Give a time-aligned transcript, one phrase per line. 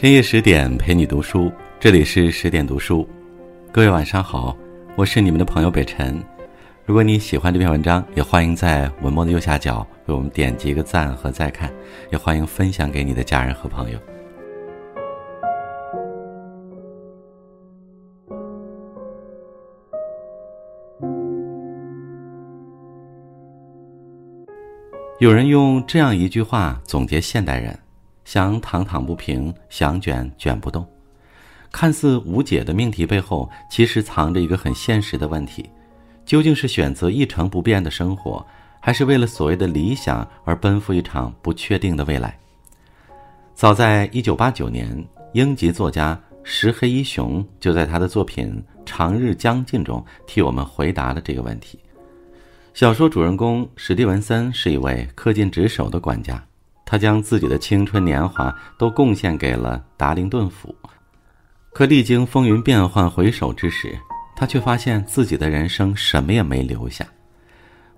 [0.00, 1.50] 深夜十点陪你读书，
[1.80, 3.04] 这里是十点读书。
[3.72, 4.56] 各位晚上好，
[4.94, 6.22] 我是你们的朋友北辰。
[6.86, 11.68] 如果你喜欢这篇文章，也欢迎在文末的右下角为我们点击一个赞和再看，
[12.12, 13.98] 也欢迎分享给你的家人和朋友。
[25.18, 27.76] 有人用这样一句话总结现代人。
[28.28, 30.86] 想躺躺不平，想卷卷不动，
[31.72, 35.66] 看似无解的命题背后，其实藏着一个很现实的问题：
[36.26, 38.46] 究竟是选择一成不变的生活，
[38.80, 42.38] 还是为了所谓的理想而奔赴一场不确定的未来？
[43.54, 45.02] 早在一九八九年，
[45.32, 51.78] 英籍作家石黑一雄就在他的作品《长日将近》中替我们回答了这个问题。
[52.74, 56.44] 小说主人公史蒂文森是一位恪尽职守的管家。
[56.90, 60.74] 他将自己的青春年华都贡献给了达灵顿府，
[61.74, 63.94] 可历经风云变幻，回首之时，
[64.34, 67.06] 他却发现自己的人生什么也没留下。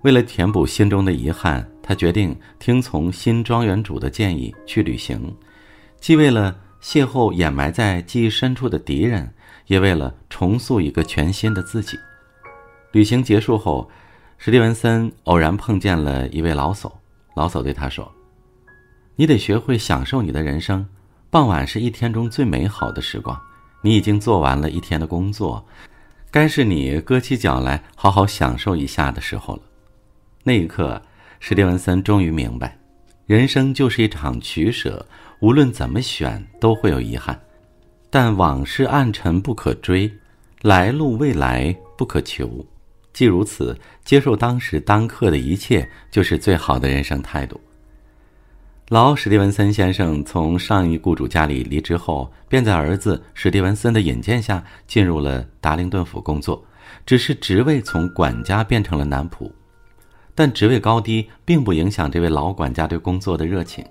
[0.01, 5.33] 为了填补心中的遗憾，他决定听从新庄园主的建议去旅行，
[6.01, 9.33] 既为了邂逅掩埋在记忆深处的敌人，
[9.67, 11.97] 也为了重塑一个全新的自己。
[12.91, 13.89] 旅行结束后，
[14.37, 16.91] 史蒂文森偶然碰见了一位老叟，
[17.37, 18.13] 老叟对他说。
[19.21, 20.83] 你得学会享受你的人生，
[21.29, 23.39] 傍晚是一天中最美好的时光。
[23.83, 25.63] 你已经做完了一天的工作，
[26.31, 29.61] 该是你搁起脚来好好享受一下的时候了。
[30.43, 30.99] 那一刻，
[31.39, 32.75] 史蒂文森终于明白，
[33.27, 35.05] 人生就是一场取舍，
[35.39, 37.39] 无论怎么选都会有遗憾。
[38.09, 40.11] 但往事暗沉不可追，
[40.63, 42.65] 来路未来不可求。
[43.13, 47.61] 既如此，接受当时当刻的一切，就是最好的人生态度。
[48.91, 56.61] 老史蒂文森先生从上一雇主家里离职后，便在儿子史蒂文森的引荐下进入了达灵顿府工作，
[57.05, 59.49] 只是职位从管家变成了男仆。
[60.35, 63.81] 但职位高低并不影响这位老管家对工作的热情。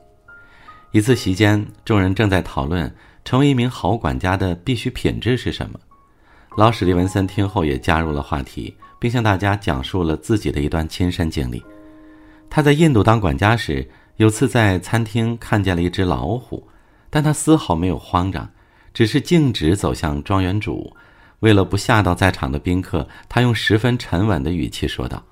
[0.93, 2.95] 一次席间，众人正在讨论
[3.25, 5.81] 成为一名好管家的必须品质是什么。
[6.59, 11.63] 老史蒂文森听后也加入了话题，并向大家讲述了自己的一段亲身经历。
[12.51, 13.89] 他在印度当管家时。
[14.21, 16.69] 有次在餐厅看见了一只老虎，
[17.09, 18.47] 但他丝毫没有慌张，
[18.93, 20.95] 只是径直走向庄园主。
[21.39, 25.23] 为了不吓到在场的宾客，他用十分沉稳的语气说道：“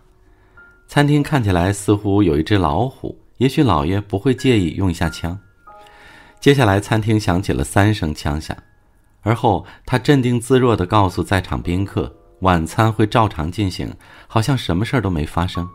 [0.89, 5.39] 餐厅看起来似乎有一只老虎，也许老爷不会介意用一下枪。”
[6.41, 8.57] 接下来，餐厅响起了三声枪响，
[9.21, 12.11] 而后他镇定自若地告诉在场宾客
[12.41, 13.95] ：“晚餐会照常进行，
[14.27, 15.69] 好像什么事儿都没发生。”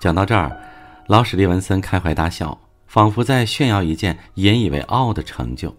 [0.00, 0.58] 讲到这儿。
[1.06, 5.74] 老史蒂文森开怀大笑，仿佛在炫耀一件引以为傲的成就。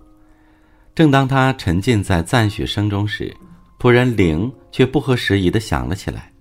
[0.94, 3.36] 正当他沉浸在赞许声中时，
[3.80, 6.32] 仆人铃却不合时宜地响了起来。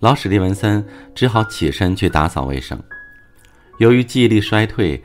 [0.00, 0.84] 老史蒂文森
[1.14, 2.80] 只好起身去打扫卫生。
[3.78, 5.00] 由于记忆力衰退，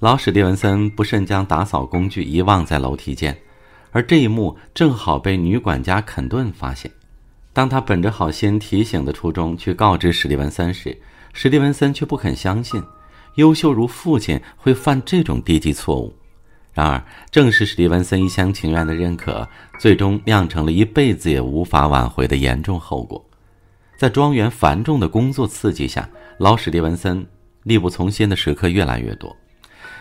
[0.00, 3.36] 老史蒂文森不慎将打扫工具遗忘在楼梯间，
[3.92, 6.90] 而这一幕正好被女管家肯顿发现。
[7.52, 10.96] 当他本着好心提醒的初衷去告知史蒂文森时，
[11.32, 12.82] 史蒂文森却不肯相信，
[13.36, 16.14] 优秀如父亲会犯这种低级错误。
[16.72, 19.46] 然而，正是史蒂文森一厢情愿的认可，
[19.78, 23.22] 最终酿成了一辈子也无法挽回的严重后果。
[23.96, 27.26] 在庄园繁重的工作刺激下，老史蒂文森
[27.62, 29.34] 力不从心的时刻越来越多，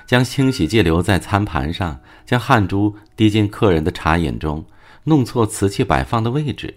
[0.06, 4.66] 将清洗剂留在餐盘上，将汗珠滴进客人的茶饮中，
[5.04, 6.74] 弄错瓷器摆放的位置。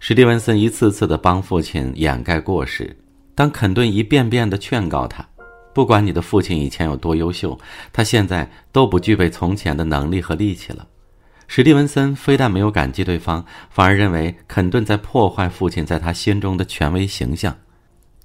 [0.00, 2.96] 史蒂文森一次次地帮父亲掩盖过失。
[3.34, 5.26] 当肯顿一遍遍地劝告他，
[5.72, 7.58] 不管你的父亲以前有多优秀，
[7.92, 10.86] 他现在都不具备从前的能力和力气了。
[11.46, 17.56] 史蒂文森非但没有感激对方，反而认为肯顿在破坏父亲在他心中的权威形象。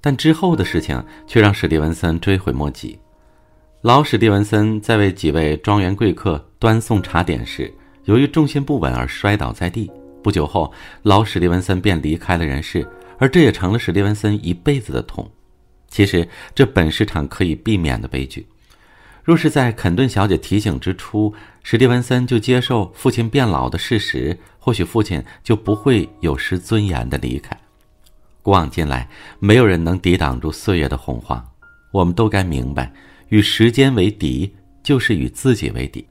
[0.00, 2.96] 但之后的事情却让史蒂文森追悔莫及。
[3.80, 7.72] 老史蒂文森在为几位庄园贵客端送茶点时，
[8.04, 9.90] 由于重心不稳而摔倒在地。
[10.22, 10.72] 不久后，
[11.02, 12.86] 老史蒂文森便离开了人世。
[13.18, 15.30] 而这也成了史蒂文森一辈子的痛。
[15.88, 18.46] 其实，这本是场可以避免的悲剧。
[19.24, 27.58] 若是在肯顿小姐提醒之初，史蒂文森就接受父亲变老的事实，或许父亲就不会有失尊严的离开。
[28.42, 29.08] 古往今来，
[29.40, 31.44] 没有人能抵挡住岁月的洪荒。
[31.92, 32.92] 我们都该明白，
[33.30, 36.06] 与时间为敌，就是与自己为敌。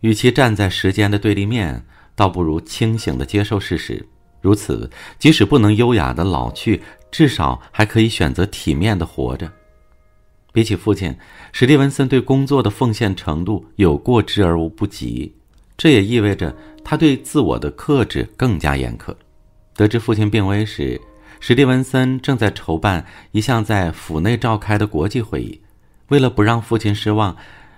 [0.00, 1.84] 与其站在时间的对立面，
[2.14, 4.06] 倒不如清醒地接受事实。
[4.40, 9.50] 如此，即使不能优雅的老去，至少还可以选择体面的活着。
[10.52, 11.14] 比起父亲，
[11.52, 15.32] 史蒂文森对工作的奉献程度有过之而无不及，
[15.76, 19.14] 这也意味着他对自我的克制更加严苛。
[19.74, 21.00] 得知父亲病危时，
[21.38, 25.60] 史蒂文森正在筹办一项在府内召开的国际会议。
[26.08, 27.36] 为了不让父亲失望，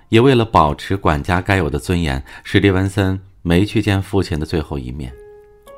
[0.09, 5.13] 也为了保持管家该有的尊严，史蒂文森没去见父亲的最后一面。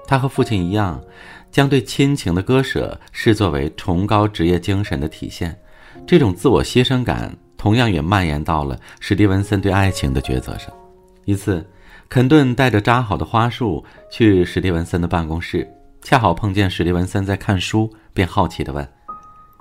[0.06, 1.03] 他和父亲一样，
[1.51, 5.56] 将对亲情的割舍视作为崇高职业精神的体现。
[6.06, 10.71] 这种自我牺牲感同样也蔓延到了史蒂文森对爱情的抉择上。
[11.25, 11.67] 一次，
[12.09, 15.67] 肯顿带着扎好的花束去史蒂文森的办公室。
[16.03, 18.87] 恰好碰见史蒂文森在看书，便好奇地问：“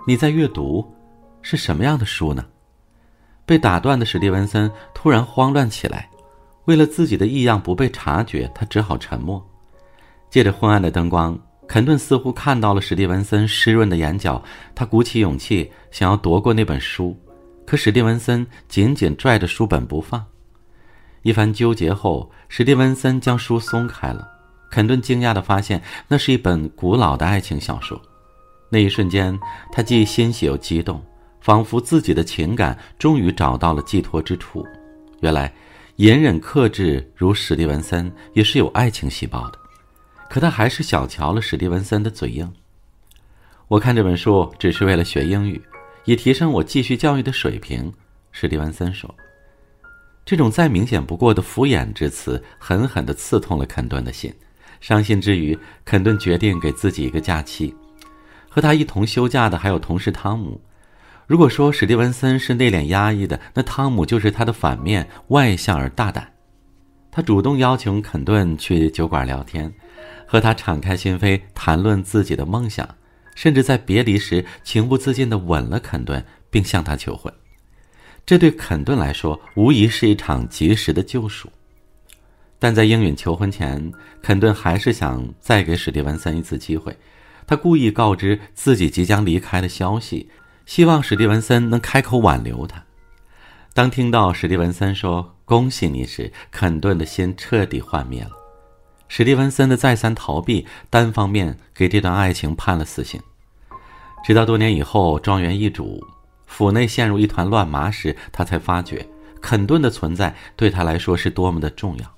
[0.06, 0.86] 你在阅读，
[1.42, 2.44] 是什么样的书呢？”
[3.46, 6.10] 被打断的史蒂文森突然慌乱起来，
[6.66, 9.42] 为了自己的异样不被察觉，他只好沉默。
[10.34, 14.44] 借着昏暗的灯光，肯顿似乎看到了史蒂文森湿润的眼角，
[14.74, 17.16] 他鼓起勇气想要夺过那本书，
[17.68, 20.26] 可史蒂文森紧紧拽着书本不放。
[21.22, 24.28] 一番纠结后，史蒂文森将书松开了。
[24.72, 28.02] 肯顿惊讶地发现，那是一本古老的爱情小说。
[28.70, 29.40] 那一瞬间，
[29.72, 31.00] 他既欣喜又激动，
[31.42, 34.66] 仿佛自己的情感终于找到了寄托之处。
[35.22, 35.54] 原来，
[35.98, 39.60] 隐忍克制如史蒂文森也是有爱情细胞的。
[40.34, 42.52] 可他还是小瞧了史蒂文森的嘴硬。
[43.68, 45.62] 我看这本书只是为了学英语，
[46.06, 47.94] 以提升我继续教育的水平。
[48.32, 49.14] 史蒂文森说。
[50.26, 54.34] 这种再明显不过的敷衍之词，狠狠地刺痛了肯顿的心。
[54.82, 57.72] 伤心之余，肯顿决定给自己一个假期。
[58.50, 60.60] 和他一同休假的还有同事汤姆。
[61.28, 66.28] 如果说史蒂文森是内敛压抑的，那汤姆就是他的反面，外向而大胆。
[67.12, 69.72] 他主动邀请肯顿去酒馆聊天，
[70.34, 72.96] 和他敞开心扉谈论自己的梦想，
[73.36, 77.32] 甚至在别离时情不自禁地吻了肯顿，并向他求婚。
[78.26, 81.52] 这对肯顿来说，无疑是一场及时的救赎。
[82.58, 83.92] 但在英允求婚前，
[84.24, 86.98] 肯顿还是想再给史蒂文森一次机会。
[87.46, 90.32] 他故意告知自己即将离开的消息，
[90.66, 92.84] 希望史蒂文森能开口挽留他。
[93.76, 98.43] 当听到史蒂文森说“恭喜你”时，肯顿的心彻底幻灭了。
[99.16, 103.22] 史蒂文森的再三逃避，单方面给这段爱情判了死刑。
[104.26, 106.04] 直到多年以后，庄园易主，
[106.48, 109.08] 府内陷入一团乱麻时，他才发觉
[109.40, 112.16] 肯顿的存在对他来说是多么的重要。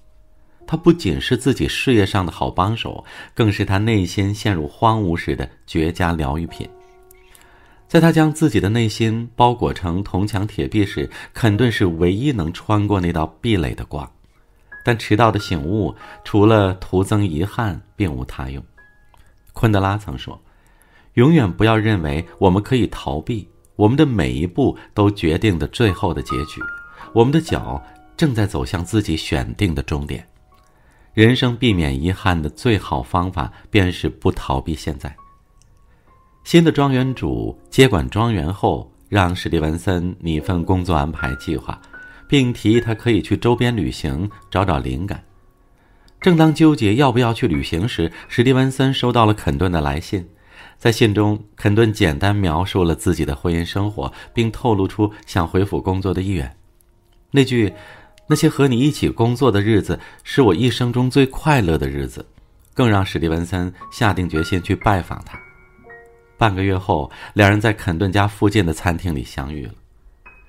[0.65, 3.03] 他不仅是自己事业上的好帮手，
[3.33, 6.65] 更是他内心陷入荒芜时的绝佳疗愈品。
[7.89, 14.09] 在他将自己的内心包裹成铜墙铁壁时，肯顿是唯一能穿过那道壁垒的光。
[14.85, 18.63] 但迟到的醒悟，除了徒增遗憾，并无他用。
[19.51, 20.39] 昆德拉曾说
[21.15, 26.61] ：“永远不要认为我们可以逃避，我们的每一步都决定的最后的结局。
[27.13, 27.83] 我们的脚
[28.15, 30.23] 正在走向自己选定的终点。”
[31.15, 35.15] 人生避免遗憾的最好方法，便是不逃避现在。
[36.43, 41.81] 新的庄园主接管庄园后，让史蒂文森拟份工作安排计划，
[42.27, 45.23] 并提议他可以去周边旅行，找找灵感。
[46.19, 50.27] 正当纠结要不要去旅行时，史蒂文森收到了肯顿的来信。
[50.77, 56.55] 在信中，肯顿简单描述了自己的婚姻生活，并透露出想回府工作的意愿。
[57.31, 57.73] 那句。
[58.27, 62.25] 那些和你一起工作的日子，是我一生中最快乐的日子，
[62.73, 65.39] 更让史蒂文森下定决心去拜访他。
[66.35, 69.73] 半个月后，两人在肯顿家附近的餐厅里相遇了。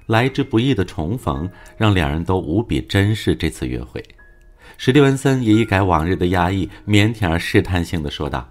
[0.07, 4.03] 来之不易的重逢，让两人都无比珍视这次约会。
[4.79, 8.47] 史蒂文森也一改往日的压抑，腼腆而试探性的说道：“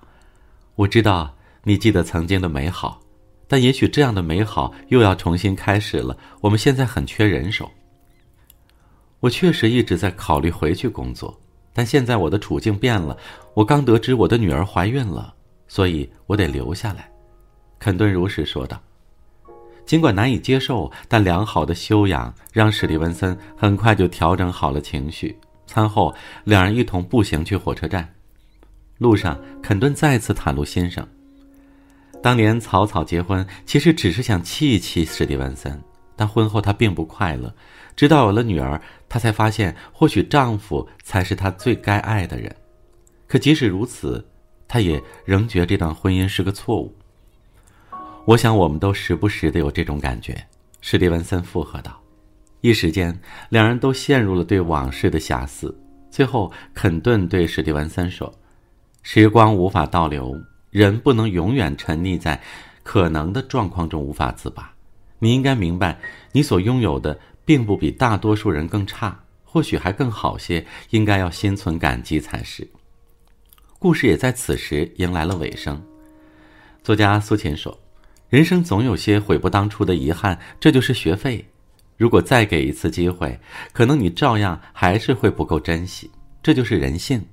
[0.76, 1.34] 我知道
[1.64, 3.00] 你记得曾经的美好，
[3.48, 6.18] 但也许这样的美好又要重新开始了。
[6.42, 7.70] 我们现在很缺人手。”
[9.22, 11.40] 我确实一直在考虑回去工作，
[11.74, 13.18] 但现在我的处境变了。
[13.54, 15.34] 我刚得知我的女儿怀孕了，
[15.68, 17.10] 所以我得留下来。”
[17.80, 18.82] 肯顿如实说道。
[19.86, 25.38] 尽管难以接受，但良好的修养让史蒂文森很快就调整好了情绪。
[25.68, 26.14] 餐后，
[26.44, 28.08] 两人一同步行去火车站。
[28.98, 31.06] 路上，肯顿再次袒露心声：
[32.24, 35.82] 当年草草结婚，其实只是想气一气史蒂文森，
[36.16, 37.54] 但婚后他并不快乐。
[37.96, 42.54] 直到有了女儿，她才发现，或许丈夫才是她最该爱的人。
[43.28, 44.26] 可即使如此，
[44.68, 46.94] 她也仍觉这段婚姻是个错误。
[48.26, 50.36] 我想，我们都时不时的有这种感觉。”
[50.82, 52.02] 史蒂文森附和道。
[52.62, 53.16] 一时间，
[53.50, 55.76] 两人都陷入了对往事的遐思。
[56.10, 58.34] 最后，肯顿对史蒂文森说
[59.04, 60.36] ：“时光无法倒流，
[60.72, 62.42] 人不能永远沉溺在
[62.82, 64.74] 可能的状况中无法自拔。
[65.20, 66.00] 你应该明白，
[66.32, 67.16] 你所拥有的
[67.46, 72.68] 并不比大多数人更差，或许还更好些，应该要心存感激才是。
[73.78, 75.80] 故事也在此时迎来了尾声。
[76.82, 77.78] 作家苏秦说
[78.36, 81.46] ：“人生总有些悔不当初的遗憾，这就是学费。
[81.96, 83.40] 如果再给一次机会，
[83.72, 86.12] 可能你照样还是会不够珍惜，
[86.44, 87.26] 这就是人性。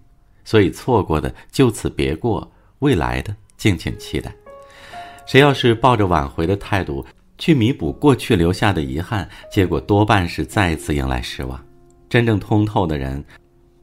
[0.44, 4.32] 所以错过的就此别过，未来的敬请期待。
[5.26, 7.04] 谁要是抱着挽回的态度
[7.36, 11.60] 去弥补过去留下的遗憾，结果多半是再次迎来失望。
[12.08, 13.24] 真正通透的人。”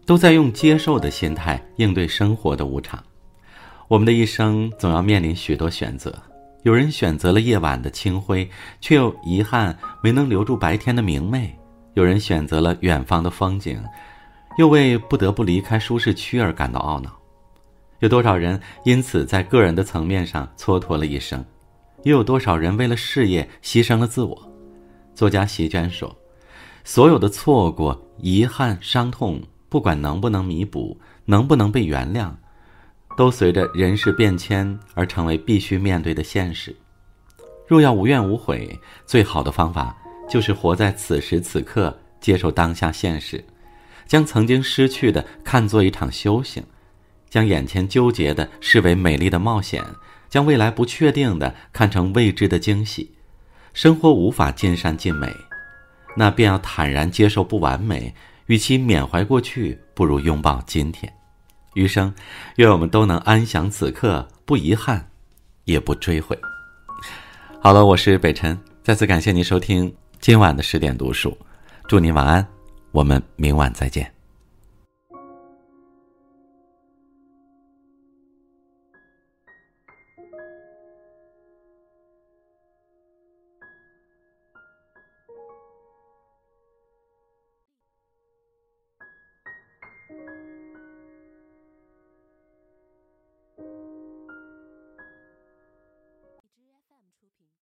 [0.08, 3.04] 都在用接受的心态应对生活的无常。
[3.90, 6.12] 我们的一生总要面临许多选择，
[6.63, 8.50] 有人选择了夜晚的清辉，
[8.82, 11.48] 却又遗憾没能留住白天的明媚；
[11.94, 13.82] 有人选择了远方的风景，
[14.58, 17.12] 又为不得不离开舒适区而感到懊恼。
[18.00, 21.44] 有多少人因此在个人的层面上蹉跎了一生，
[22.04, 24.38] 又有多少人为了事业牺牲了自我？
[25.13, 26.16] 作家席娟说
[26.84, 32.32] ：“所有的错过、遗憾、伤痛。”不管能不能弥补，能不能被原谅，
[33.20, 36.74] 都随着人事变迁而成为必须面对的现实。
[37.68, 39.94] 若要无怨无悔，最好的方法
[40.30, 43.44] 就是活在此时此刻，接受当下现实，
[44.08, 46.64] 将曾经失去的看作一场修行，
[47.30, 49.84] 将眼前纠结的视为美丽的冒险，
[50.30, 53.12] 将未来不确定的看成未知的惊喜。
[53.74, 55.30] 生活无法尽善尽美，
[56.16, 58.16] 那便要坦然接受不完美。
[58.46, 61.19] 与其缅怀过去，不如拥抱今天。
[61.74, 62.14] 余生，
[62.56, 65.10] 愿我们都能安享此刻，不遗憾，
[65.66, 66.38] 也不追悔。
[67.62, 71.38] 好了，我是北辰，再次感谢您收听今晚的十点读书，
[71.88, 72.46] 祝您晚安，
[72.92, 74.19] 我们明晚再见。